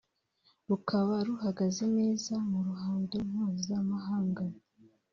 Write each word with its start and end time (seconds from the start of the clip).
rukaba 0.67 1.15
ruhagaze 1.27 1.83
neza 1.97 2.33
mu 2.49 2.57
ruhando 2.67 3.15
mpuzamahanga 3.29 4.43